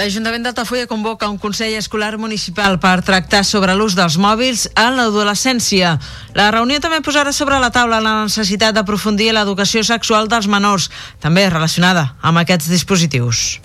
[0.00, 5.90] L'Ajuntament d'Altafulla convoca un Consell Escolar Municipal per tractar sobre l'ús dels mòbils en l'adolescència.
[6.38, 10.88] La reunió també posarà sobre la taula la necessitat d'aprofundir l'educació sexual dels menors,
[11.20, 13.60] també relacionada amb aquests dispositius.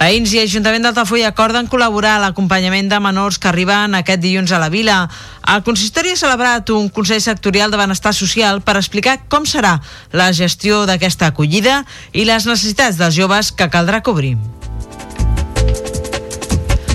[0.00, 4.60] Veïns i Ajuntament d'Altafulla acorden col·laborar a l'acompanyament de menors que arriben aquest dilluns a
[4.62, 5.02] la vila.
[5.52, 9.74] El consistori ha celebrat un Consell Sectorial de Benestar Social per explicar com serà
[10.16, 11.82] la gestió d'aquesta acollida
[12.16, 14.38] i les necessitats dels joves que caldrà cobrir.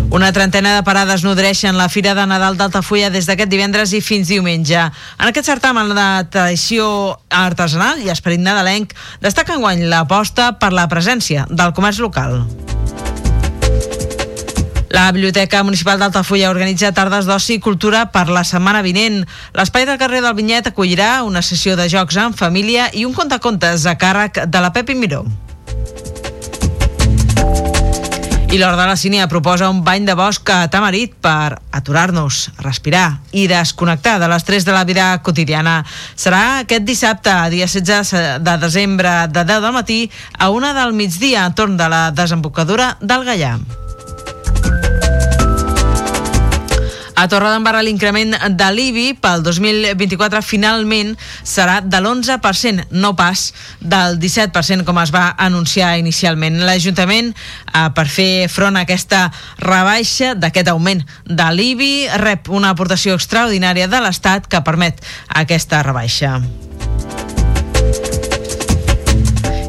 [0.10, 4.34] Una trentena de parades nodreixen la Fira de Nadal d'Altafulla des d'aquest divendres i fins
[4.34, 4.82] diumenge.
[5.20, 6.88] En aquest certamen de tradició
[7.30, 12.42] artesanal i esperit nadalenc destaca enguany l'aposta per la presència del comerç local.
[14.96, 19.26] La Biblioteca Municipal d'Altafulla organitza tardes d'oci i cultura per la setmana vinent.
[19.52, 23.84] L'espai del carrer del Vinyet acollirà una sessió de jocs en família i un contacontes
[23.92, 25.26] a càrrec de la Pepi Miró.
[28.48, 33.20] I l'Hora de la Sínia proposa un bany de bosc a Tamarit per aturar-nos, respirar
[33.36, 35.82] i desconnectar de l'estrès de la vida quotidiana.
[36.16, 40.06] Serà aquest dissabte, dia 16 de desembre, de 10 del matí
[40.40, 43.58] a una del migdia, entorn de la desembocadura del Gallà.
[47.16, 51.14] A Torredembarra l'increment de l'IBI pel 2024 finalment
[51.48, 53.46] serà de l'11%, no pas
[53.80, 56.60] del 17% com es va anunciar inicialment.
[56.68, 59.30] L'Ajuntament, eh, per fer front a aquesta
[59.64, 66.42] rebaixa d'aquest augment de l'IBI, rep una aportació extraordinària de l'Estat que permet aquesta rebaixa.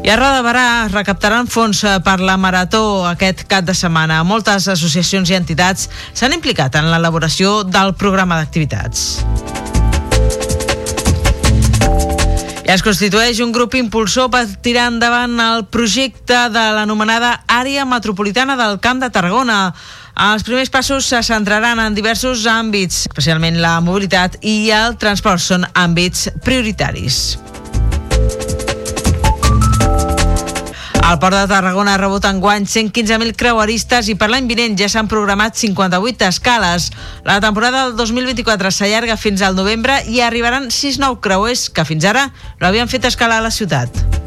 [0.07, 4.21] I a Roda de Barà recaptaran fons eh, per la Marató aquest cap de setmana.
[4.23, 9.01] Moltes associacions i entitats s'han implicat en l'elaboració del programa d'activitats.
[12.63, 18.55] I es constitueix un grup impulsor per tirar endavant el projecte de l'anomenada Àrea Metropolitana
[18.55, 19.59] del Camp de Tarragona.
[20.31, 25.67] Els primers passos se centraran en diversos àmbits, especialment la mobilitat i el transport són
[25.75, 27.56] àmbits prioritaris.
[31.07, 35.07] El Port de Tarragona ha rebut enguany 115.000 creueristes i per l'any vinent ja s'han
[35.07, 36.89] programat 58 escales.
[37.23, 42.11] La temporada del 2024 s'allarga fins al novembre i arribaran 6 nous creuers que fins
[42.11, 42.27] ara
[42.59, 44.26] no havien fet escala a la ciutat.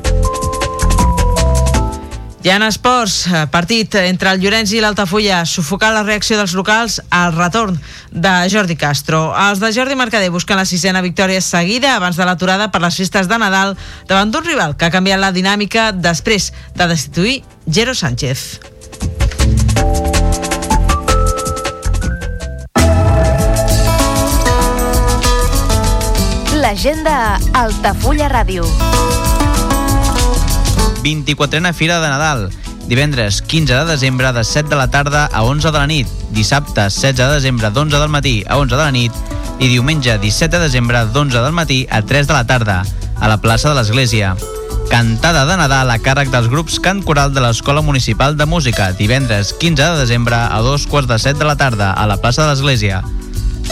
[2.43, 7.03] Ja en esports, eh, partit entre el Llorenç i l'Altafulla, sufocar la reacció dels locals
[7.13, 7.77] al retorn
[8.11, 9.35] de Jordi Castro.
[9.37, 13.29] Els de Jordi Mercader busquen la sisena victòria seguida abans de l'aturada per les festes
[13.29, 13.77] de Nadal
[14.09, 18.61] davant d'un rival que ha canviat la dinàmica després de destituir Jero Sánchez.
[26.57, 28.65] L'agenda Altafulla Ràdio.
[31.03, 32.51] 24a Fira de Nadal.
[32.87, 36.09] Divendres 15 de desembre de 7 de la tarda a 11 de la nit.
[36.31, 39.13] Dissabte 16 de desembre d'11 del matí a 11 de la nit.
[39.61, 42.83] I diumenge 17 de desembre d'11 del matí a 3 de la tarda
[43.21, 44.35] a la plaça de l'Església.
[44.91, 49.53] Cantada de Nadal a càrrec dels grups Cant Coral de l'Escola Municipal de Música, divendres
[49.55, 52.51] 15 de desembre a dos quarts de set de la tarda a la plaça de
[52.51, 53.05] l'Església.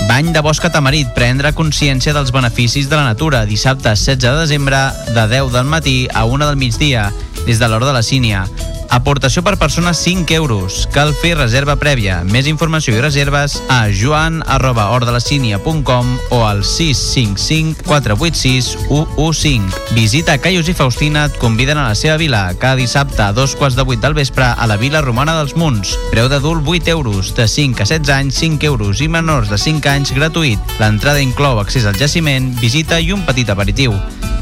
[0.06, 4.34] Bany de bosc a Tamarit, prendre consciència dels beneficis de la natura, dissabte 16 de
[4.44, 4.78] desembre
[5.10, 7.08] de 10 del matí a 1 del migdia,
[7.46, 8.46] des de l'hora de la sínia.
[8.88, 10.88] Aportació per persona 5 euros.
[10.94, 12.22] Cal fer reserva prèvia.
[12.24, 19.94] Més informació i reserves a joan o al 655 486 115.
[19.94, 23.76] Visita Caius i Faustina et conviden a la seva vila cada dissabte a dos quarts
[23.76, 25.96] de vuit del vespre a la Vila Romana dels Munts.
[26.10, 29.88] Preu d'adult 8 euros, de 5 a 16 anys 5 euros i menors de 5
[29.92, 30.58] anys gratuït.
[30.80, 33.94] L'entrada inclou accés al jaciment, visita i un petit aperitiu.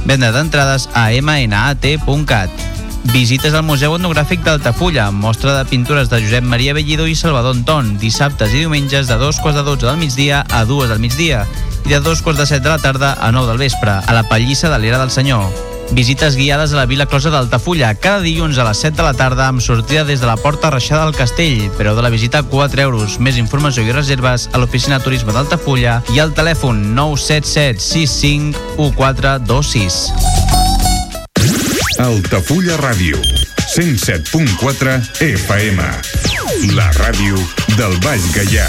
[0.07, 2.76] Venda d'entrades a mnat.cat.
[3.13, 7.95] Visites al Museu Etnogràfic d'Altafulla, mostra de pintures de Josep Maria Bellido i Salvador Anton,
[8.01, 11.45] dissabtes i diumenges de dos quarts de 12 del migdia a dues del migdia
[11.85, 14.27] i de dos quarts de set de la tarda a 9 del vespre, a la
[14.27, 15.47] Pallissa de l'Era del Senyor.
[15.93, 19.47] Visites guiades a la Vila Closa d'Altafulla, cada dilluns a les 7 de la tarda
[19.47, 21.71] amb sortida des de la Porta Reixada del Castell.
[21.79, 23.21] Preu de la visita 4 euros.
[23.21, 30.66] Més informació i reserves a l'Oficina Turisme d'Altafulla i al telèfon 977 65 1426.
[31.99, 33.17] Altafulla Ràdio,
[33.75, 35.81] 107.4 FM.
[36.77, 37.41] La ràdio
[37.77, 38.69] del Baix Gaià.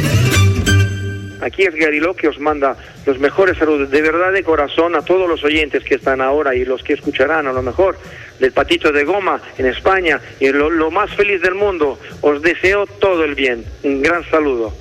[1.41, 5.27] Aquí es Gariló que os manda los mejores saludos, de verdad de corazón a todos
[5.27, 7.97] los oyentes que están ahora y los que escucharán a lo mejor
[8.39, 11.99] del patito de goma en España y lo, lo más feliz del mundo.
[12.21, 13.65] Os deseo todo el bien.
[13.83, 14.73] Un gran saludo.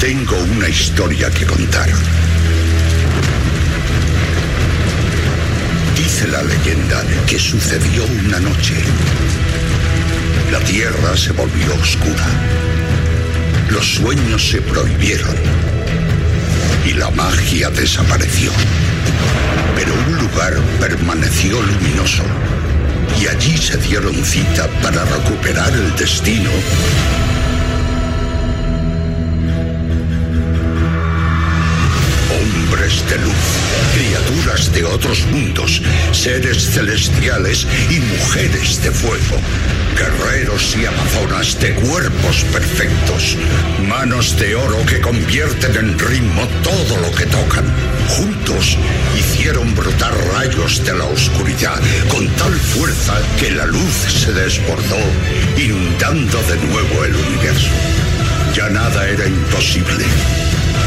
[0.00, 1.88] Tengo una historia que contar.
[6.16, 8.74] Dice la leyenda que sucedió una noche.
[10.50, 12.26] La tierra se volvió oscura.
[13.68, 15.36] Los sueños se prohibieron.
[16.86, 18.50] Y la magia desapareció.
[19.74, 22.22] Pero un lugar permaneció luminoso.
[23.20, 26.50] Y allí se dieron cita para recuperar el destino
[33.94, 35.80] criaturas de otros mundos,
[36.12, 39.40] seres celestiales y mujeres de fuego,
[39.96, 43.36] guerreros y amazonas de cuerpos perfectos,
[43.88, 47.64] manos de oro que convierten en ritmo todo lo que tocan.
[48.08, 48.76] Juntos
[49.16, 54.98] hicieron brotar rayos de la oscuridad con tal fuerza que la luz se desbordó,
[55.56, 57.70] inundando de nuevo el universo.
[58.54, 60.04] Ya nada era imposible.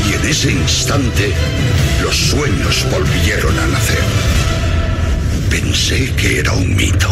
[0.10, 1.34] Y en ese instante,
[2.02, 4.04] los sueños volvieron a nacer.
[5.50, 7.10] Pensé que era un mito.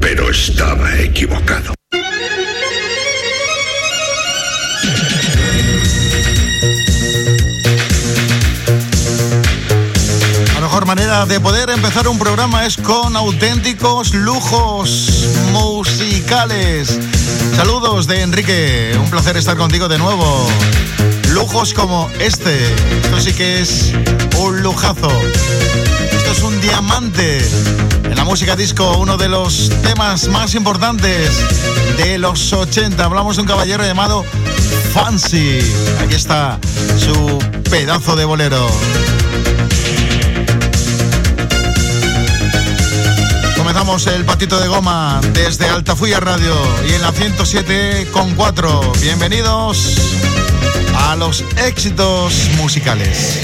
[0.00, 1.74] Pero estaba equivocado.
[10.54, 16.98] La mejor manera de poder empezar un programa es con auténticos lujos musicales.
[17.54, 20.48] Saludos de Enrique, un placer estar contigo de nuevo.
[21.30, 22.66] Lujos como este,
[23.02, 23.92] esto sí que es
[24.38, 25.10] un lujazo.
[26.12, 27.38] Esto es un diamante
[28.04, 31.30] en la música disco, uno de los temas más importantes
[31.96, 33.04] de los 80.
[33.04, 34.24] Hablamos de un caballero llamado
[34.92, 35.60] Fancy.
[36.00, 36.58] Aquí está
[36.98, 37.38] su
[37.70, 38.66] pedazo de bolero.
[43.76, 46.54] Comenzamos el patito de goma desde Altafulla Radio
[46.88, 49.00] y en la 107.4.
[49.02, 49.98] Bienvenidos
[50.96, 53.38] a los éxitos musicales.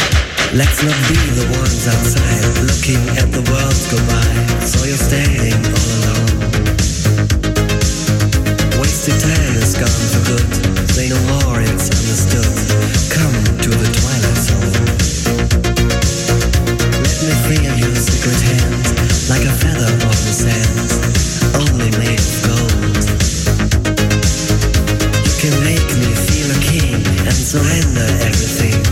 [0.54, 4.24] Let's not be the ones outside looking at the world go by.
[4.64, 6.40] So you're standing all alone.
[8.80, 10.48] Wasted time is gone for good.
[10.92, 12.56] Say no more, it's understood.
[13.12, 14.72] Come to the twilight zone.
[17.04, 18.91] Let me free of your secret hands,
[19.32, 20.92] like a feather on the sands,
[21.56, 23.04] only made of gold.
[25.24, 28.91] You can make me feel a king and surrender everything.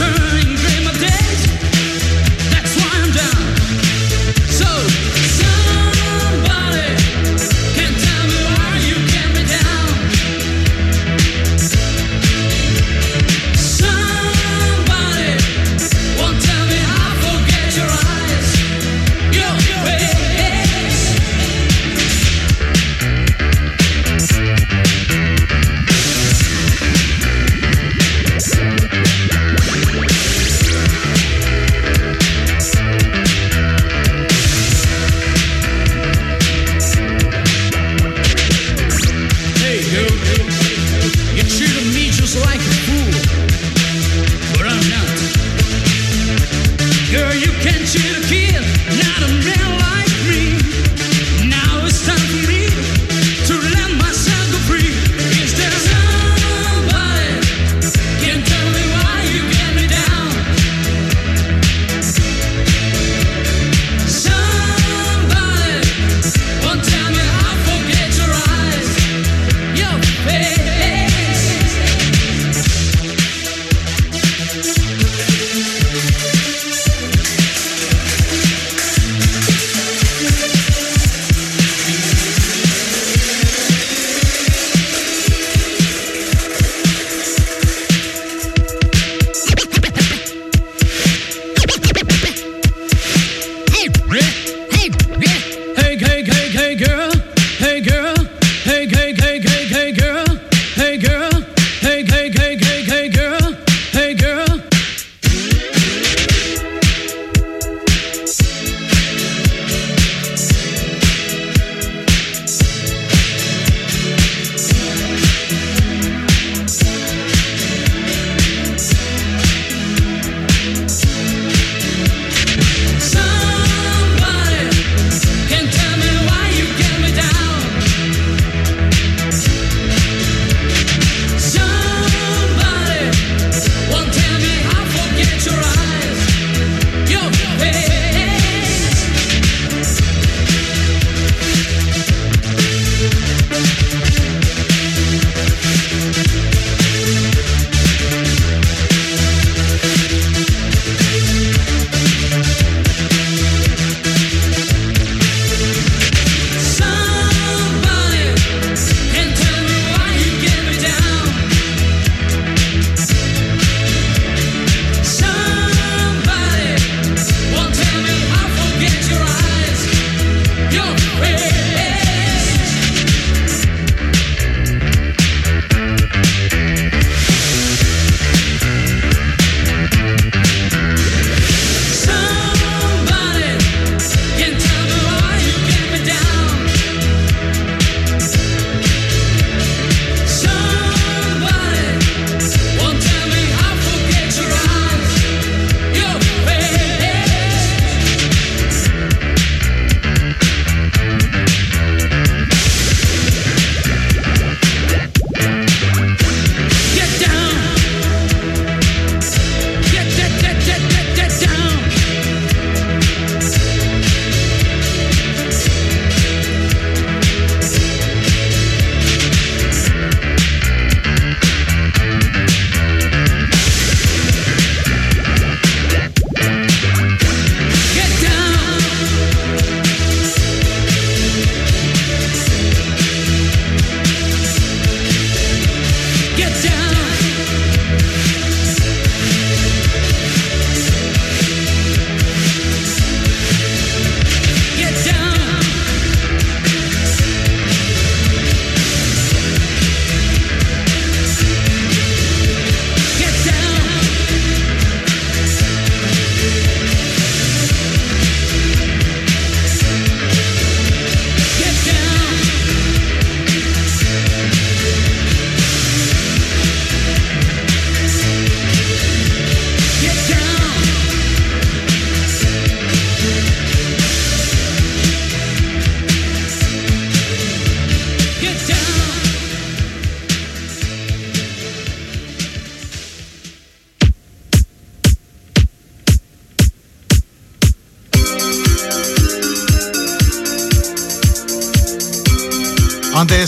[0.00, 0.59] to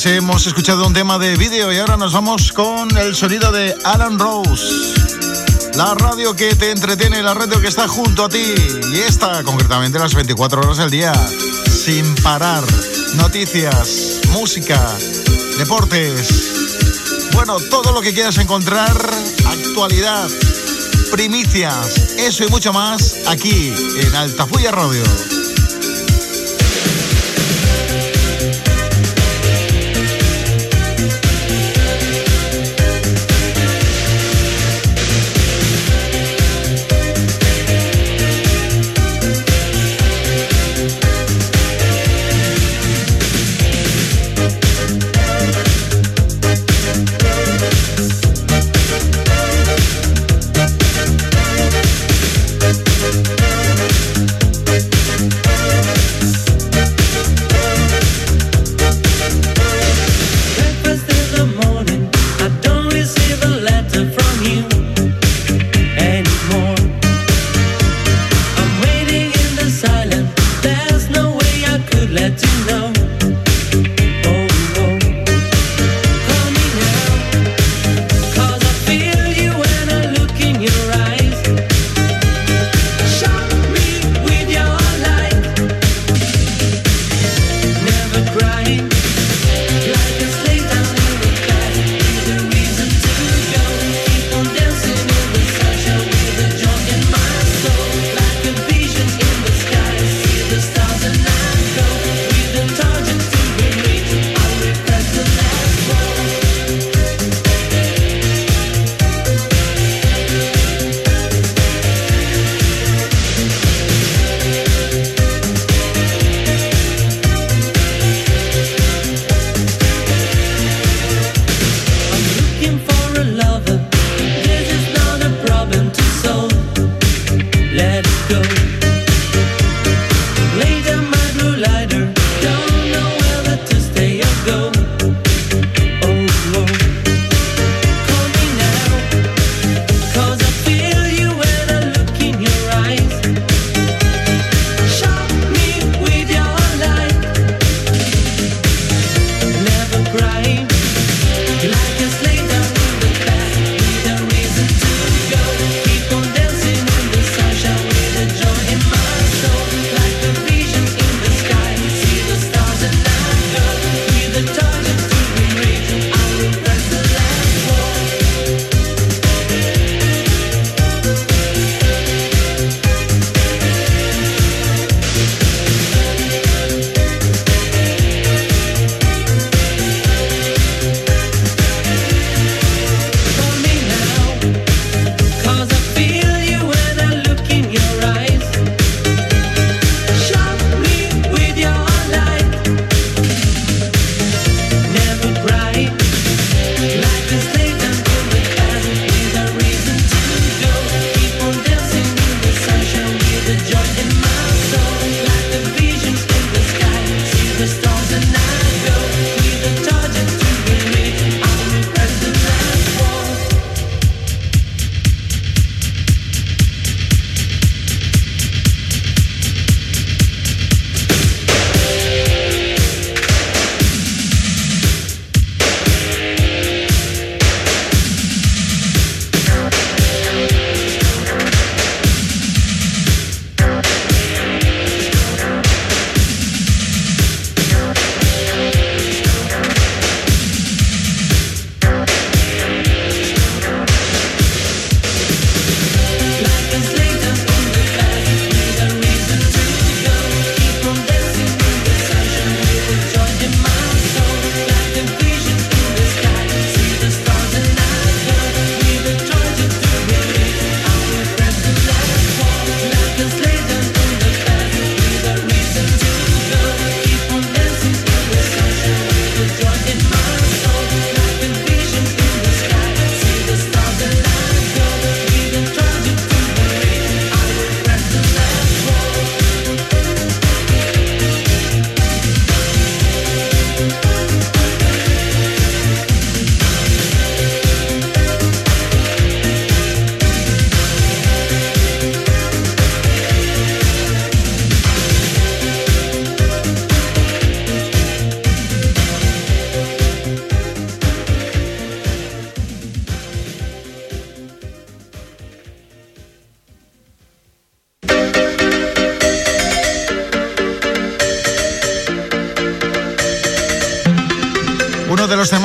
[0.02, 3.72] Antes hemos escuchado un tema de vídeo y ahora nos vamos con el sonido de
[3.84, 4.64] Alan Rose.
[5.74, 8.52] La radio que te entretiene, la radio que está junto a ti.
[8.92, 11.12] Y esta, concretamente, las 24 horas del día.
[11.70, 12.64] Sin parar.
[13.14, 14.84] Noticias, música,
[15.58, 17.30] deportes.
[17.34, 18.96] Bueno, todo lo que quieras encontrar,
[19.46, 20.28] actualidad,
[21.12, 25.04] primicias, eso y mucho más aquí en Altafulla Radio.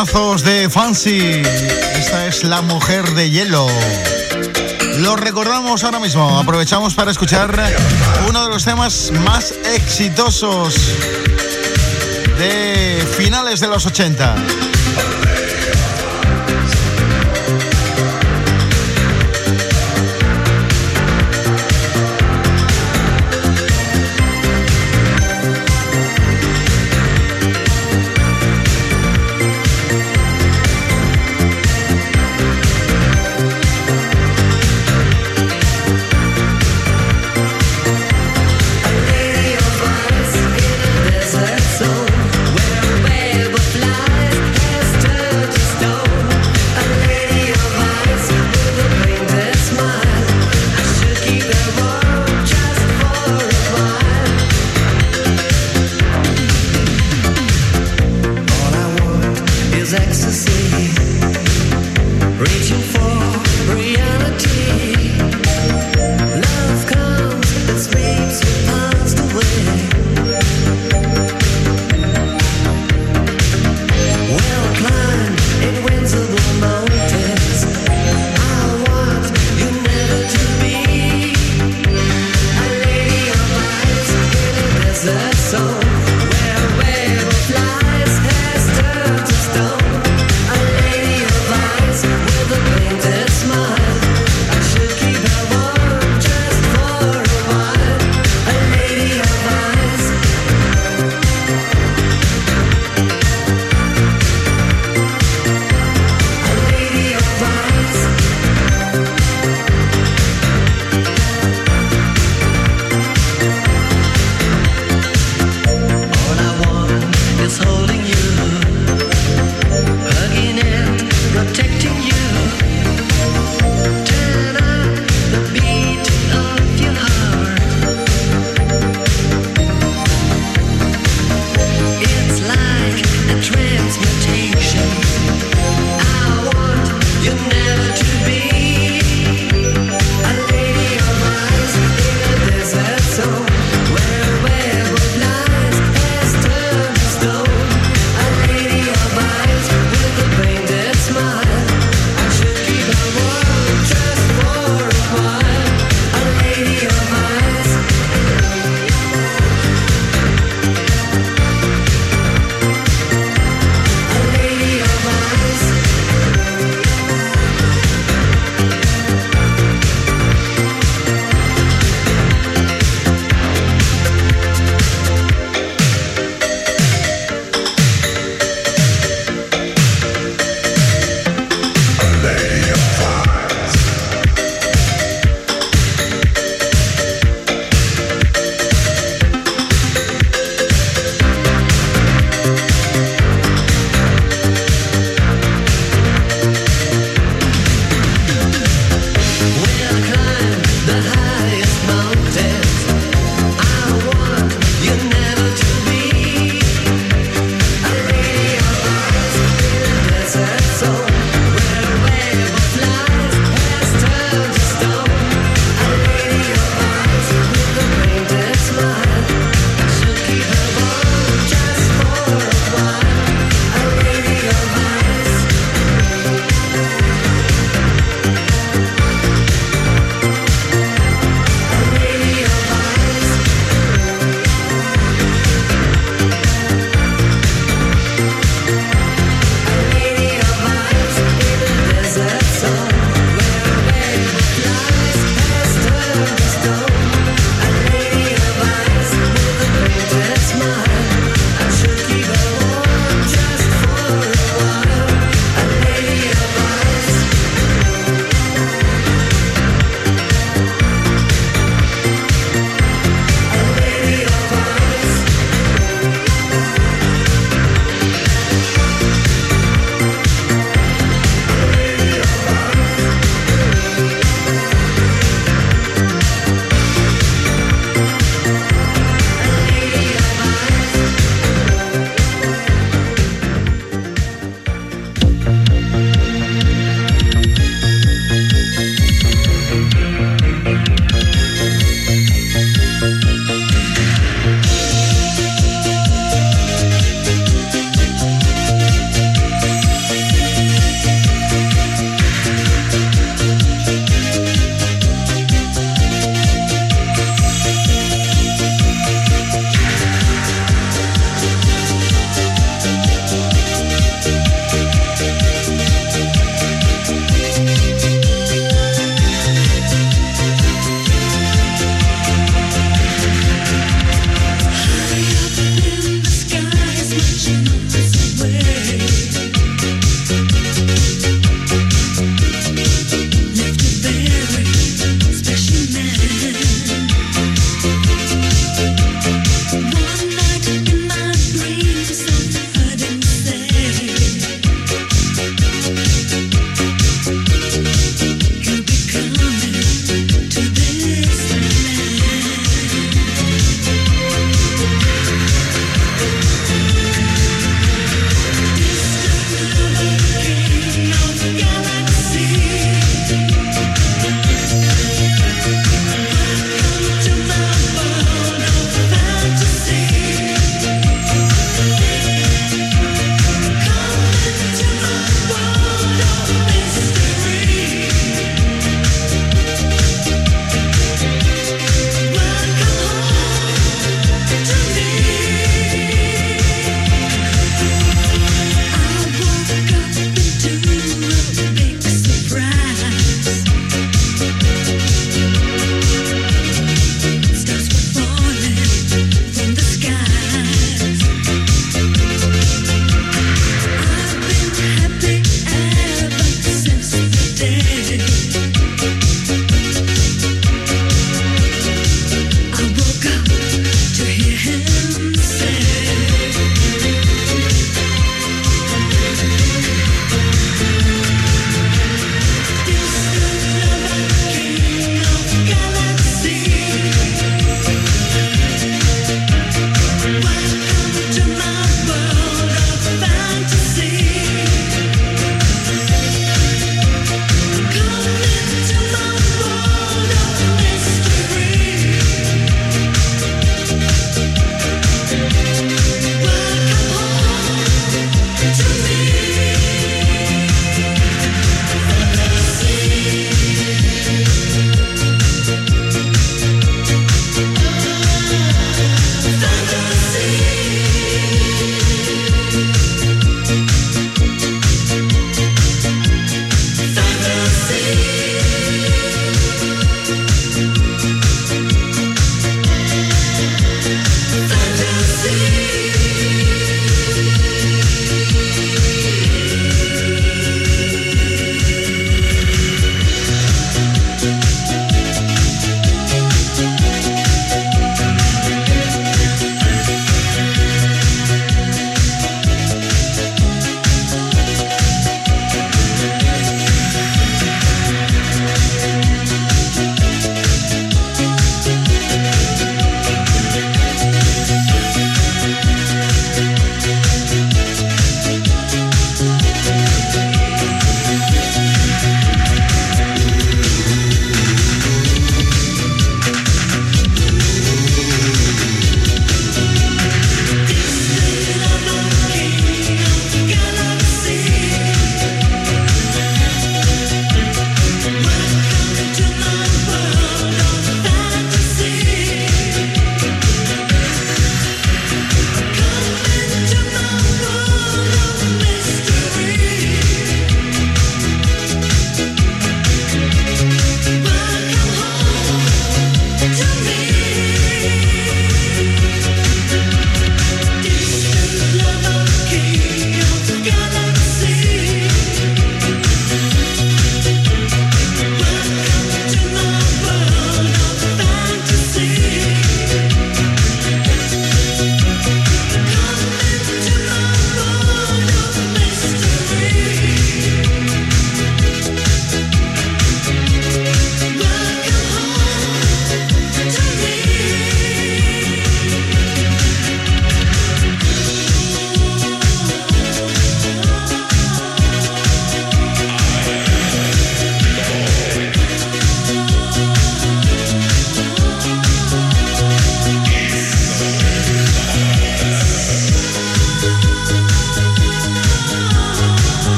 [0.00, 1.42] temazos de Fancy.
[1.94, 3.66] Esta es la mujer de hielo.
[5.00, 6.38] Lo recordamos ahora mismo.
[6.38, 7.54] Aprovechamos para escuchar
[8.26, 10.74] uno de los temas más exitosos
[12.38, 14.36] de finales de los 80.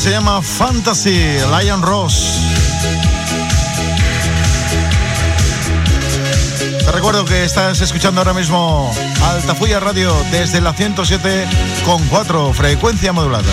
[0.00, 2.40] Se llama Fantasy, Lion Ross.
[6.84, 8.92] Te recuerdo que estás escuchando ahora mismo
[9.22, 13.52] Altafulla Radio desde la 107.4 frecuencia modulada.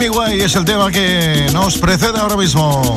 [0.00, 2.96] Me es el tema que nos precede ahora mismo.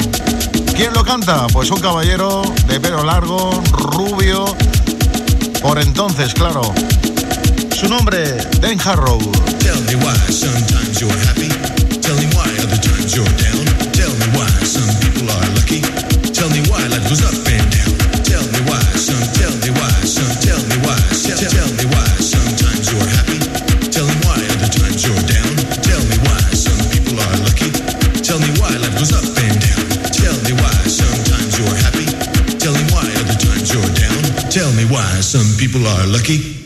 [0.73, 1.47] ¿Quién lo canta?
[1.47, 4.45] Pues un caballero de pelo largo, rubio,
[5.61, 6.61] por entonces, claro.
[7.75, 9.19] Su nombre, Dan Harrow.
[9.59, 11.49] Tell me why sometimes you're happy.
[11.99, 13.65] Tell me why other times you're down.
[13.91, 15.81] Tell me why some people are lucky.
[16.31, 17.42] Tell me why life goes up
[35.73, 36.62] people are lucky.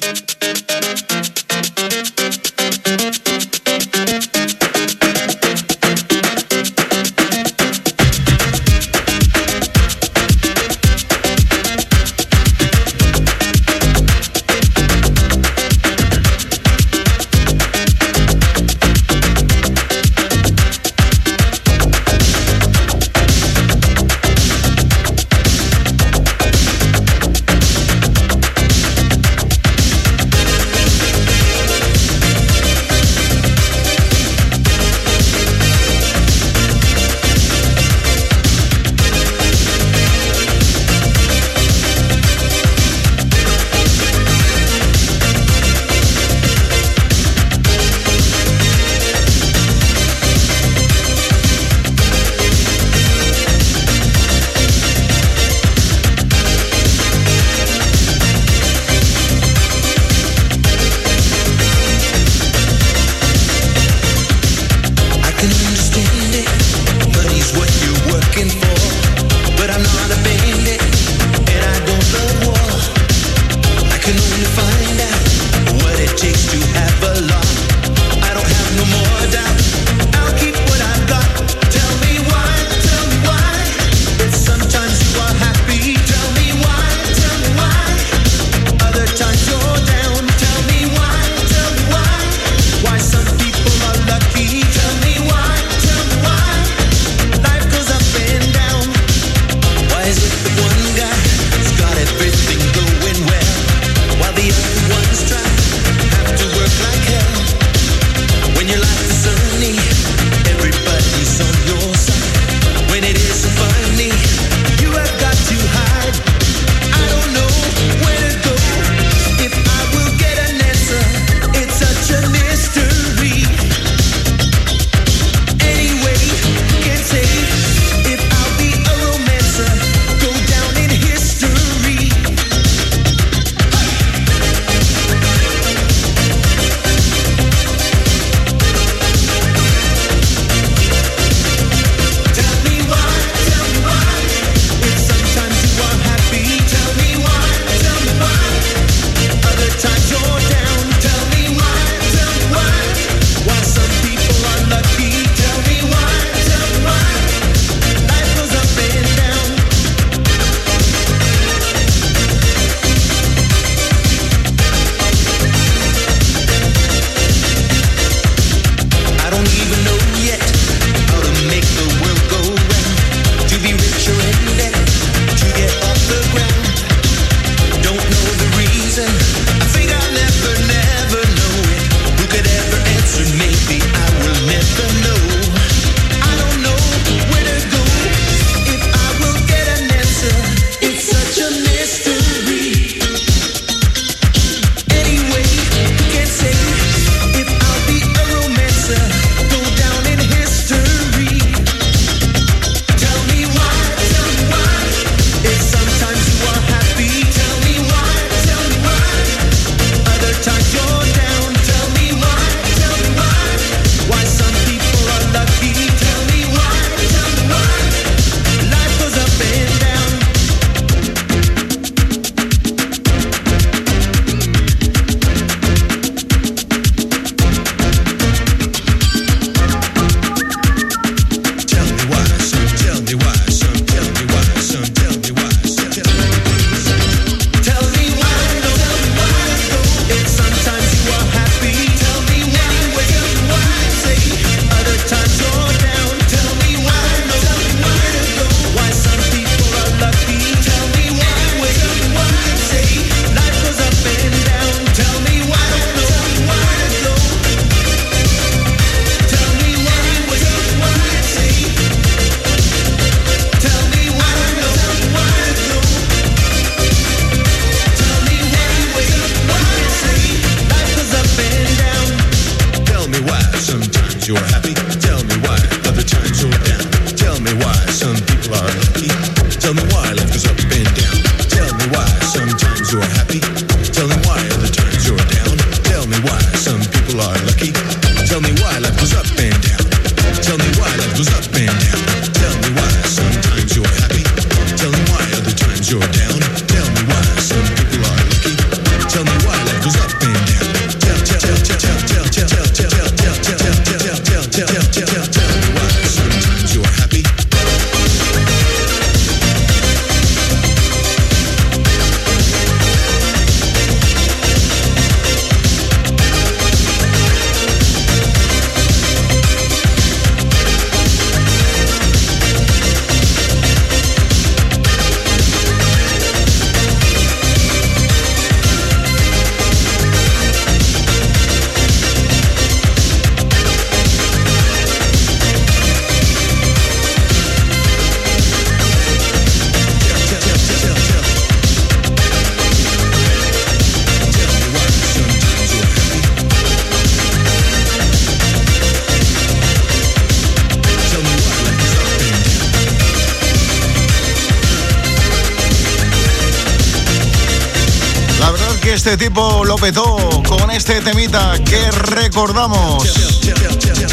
[359.09, 360.17] este tipo lo petó
[360.49, 363.07] con este temita que recordamos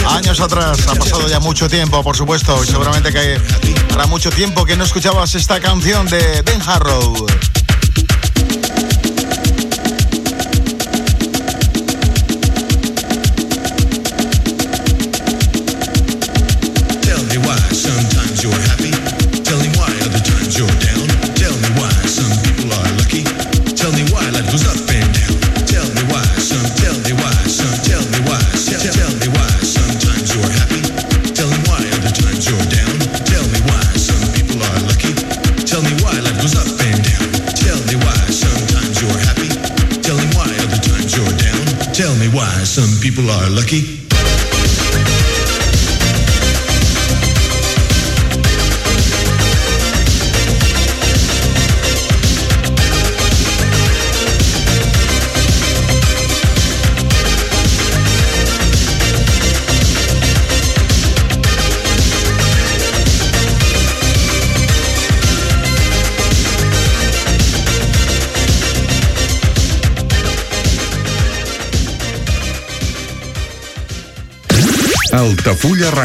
[0.07, 0.86] años atrás.
[0.86, 3.40] Ha pasado ya mucho tiempo, por supuesto, y seguramente que
[3.92, 7.26] hará mucho tiempo que no escuchabas esta canción de Ben Harrow.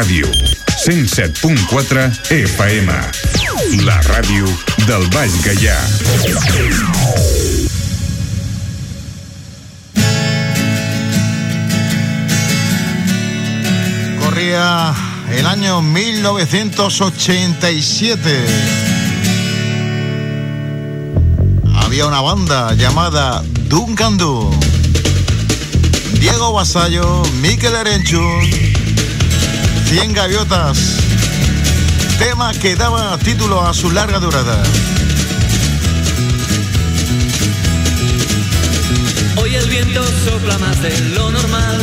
[0.00, 0.24] Ràdio,
[0.78, 2.88] 107.4 FM.
[3.84, 4.48] La ràdio
[4.88, 5.76] del Baix Gaià.
[14.24, 14.96] Corría
[15.36, 18.40] el año 1987.
[21.76, 24.16] Había una banda llamada Duncan
[26.20, 28.69] Diego Basallo, Miquel Erenchun,
[29.90, 30.98] 100 gaviotas.
[32.20, 34.62] Tema que daba título a su larga durada.
[39.34, 41.80] Hoy el viento sopla más de lo normal.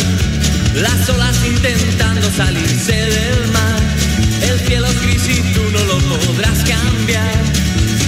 [0.75, 3.81] Las olas intentando salirse del mar.
[4.41, 7.43] El cielo es gris y tú no lo podrás cambiar.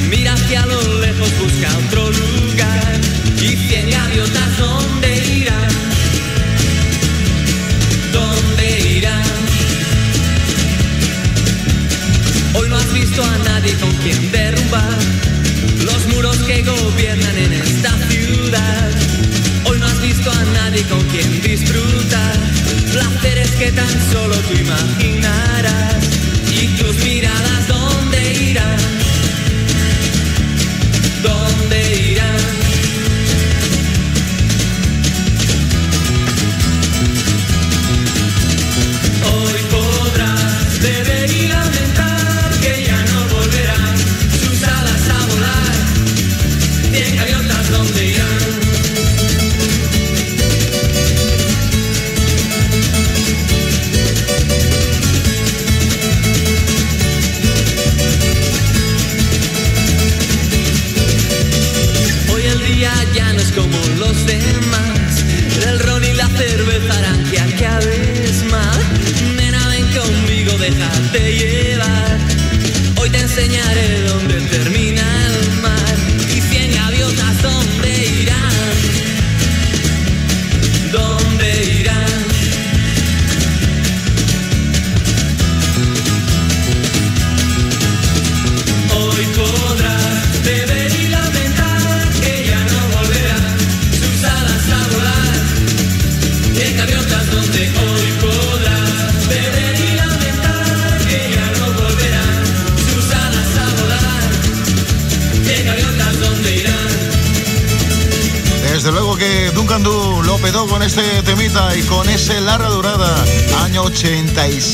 [0.09, 3.01] Mira hacia lo lejos, busca otro lugar.
[3.41, 5.18] Y cien gaviotas donde
[12.89, 14.97] has visto a nadie con quien derrumbar
[15.83, 18.91] los muros que gobiernan en esta ciudad.
[19.65, 22.37] Hoy no has visto a nadie con quien disfrutar
[22.91, 26.03] placeres que tan solo tú imaginarás
[26.51, 27.49] y tus miradas.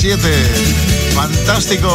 [0.05, 0.29] 87.
[1.15, 1.89] Fantástico.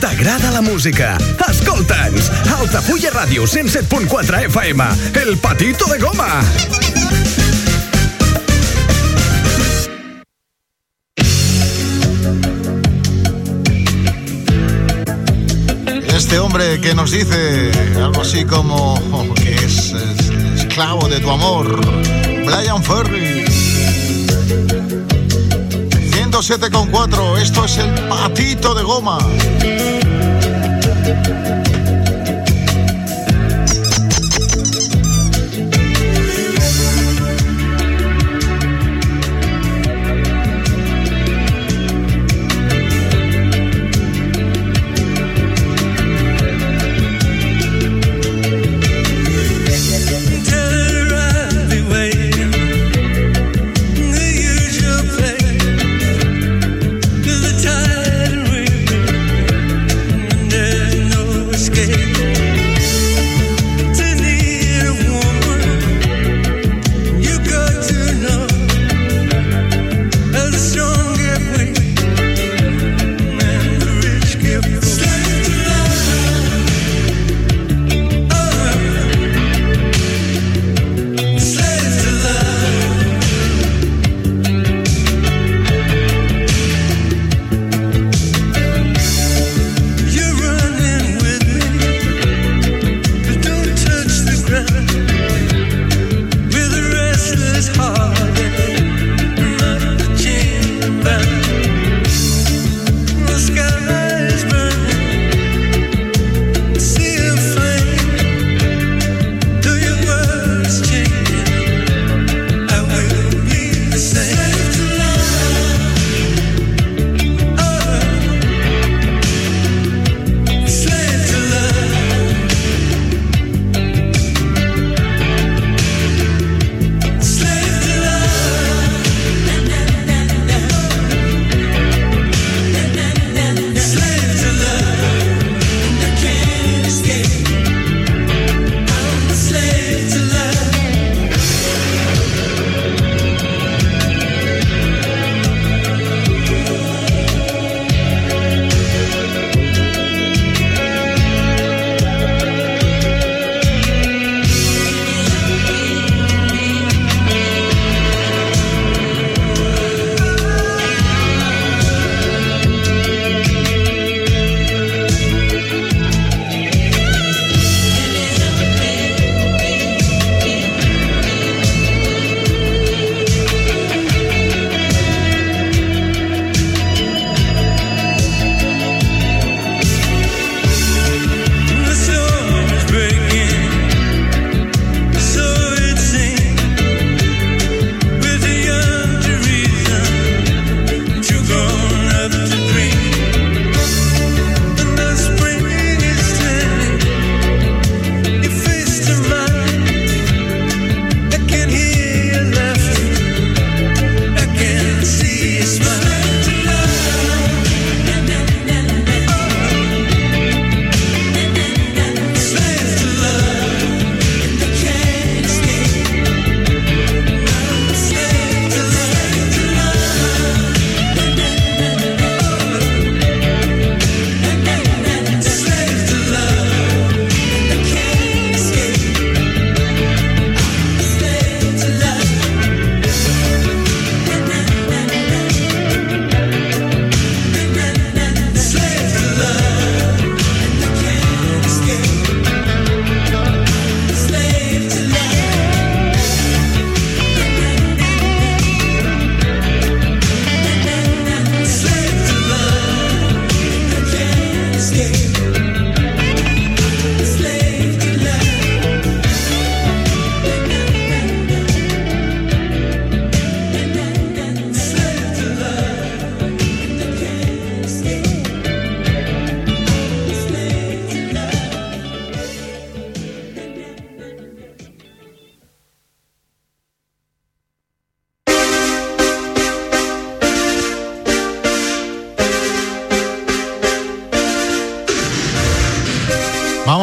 [0.00, 1.18] T'agrada la música?
[1.50, 2.30] Escolta'ns!
[2.60, 7.17] Altafulla Ràdio 107.4 FM, El Patito de Goma!
[16.28, 21.30] Este hombre que nos dice algo así como oh, que es, es esclavo de tu
[21.30, 21.80] amor,
[22.44, 23.46] Brian Ferry.
[26.10, 29.18] 107,4, esto es el patito de goma.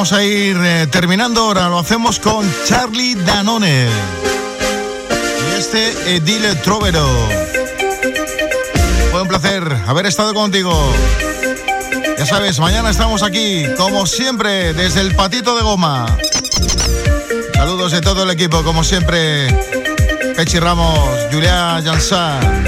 [0.05, 3.87] Vamos a ir eh, terminando ahora, lo hacemos con Charlie Danone.
[5.49, 7.09] Y este Edile Trovero.
[9.09, 10.71] Fue un placer haber estado contigo.
[12.19, 16.05] Ya sabes, mañana estamos aquí, como siempre, desde el patito de goma.
[17.55, 19.47] Saludos de todo el equipo, como siempre.
[20.35, 20.99] Pechi Ramos,
[21.31, 22.63] Julia Jansán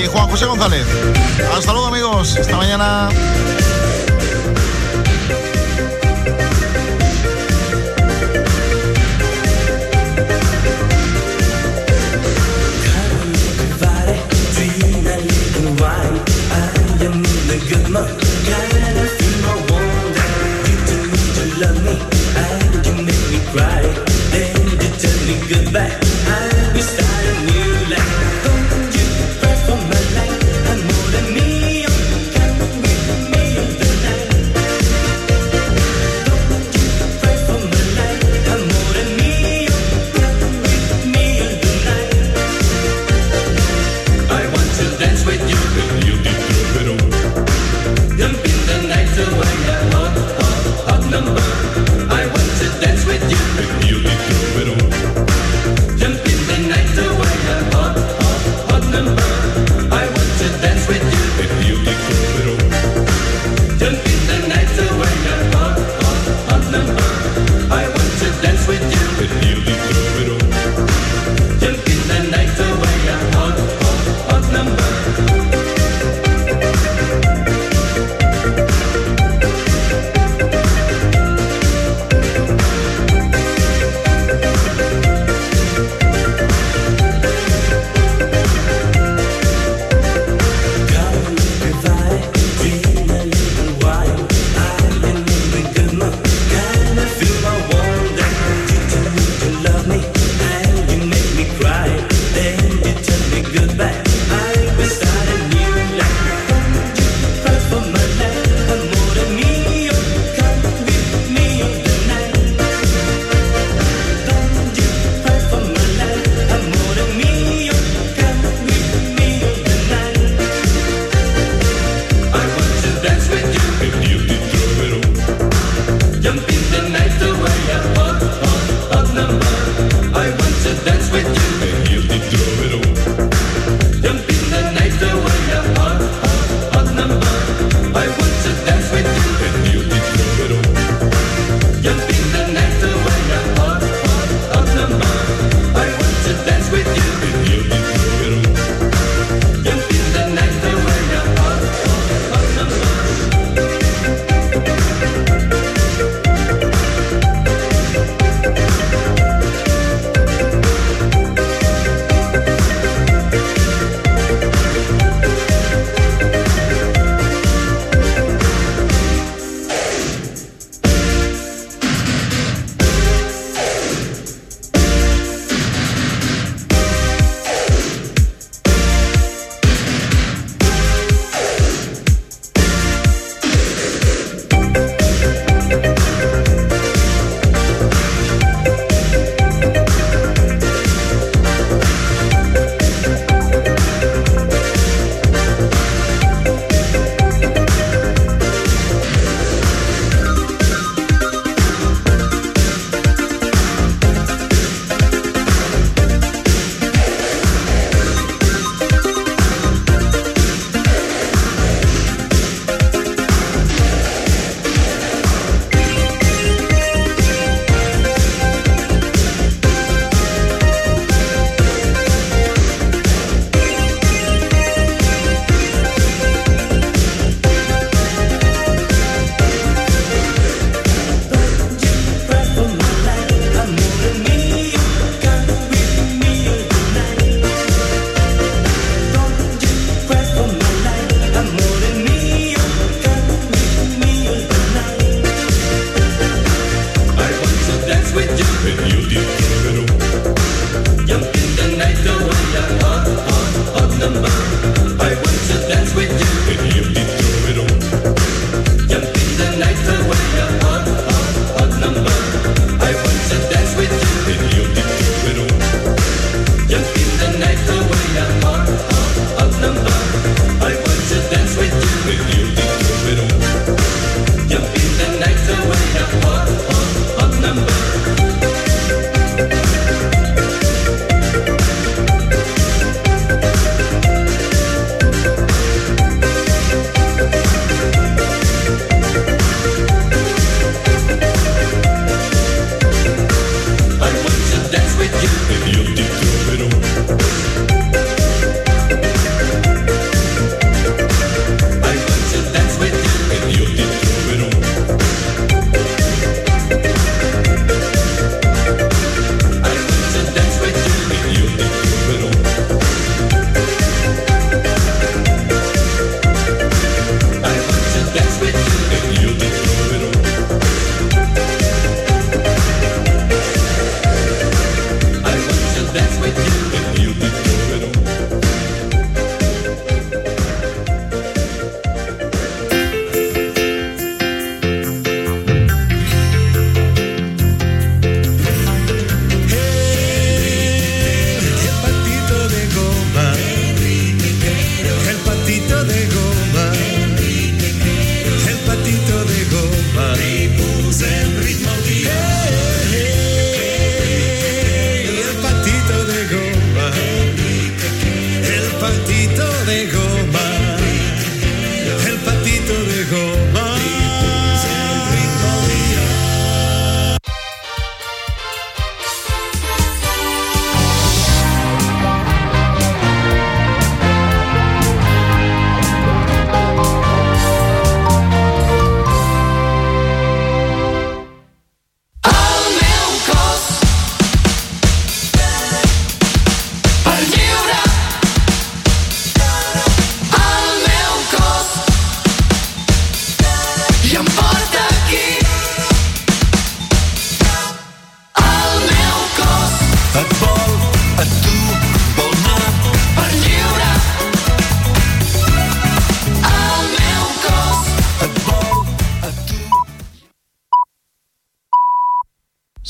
[0.00, 0.86] y Juan José González.
[1.54, 2.38] Hasta luego, amigos.
[2.38, 3.10] Hasta mañana.
[25.48, 26.07] Goodbye.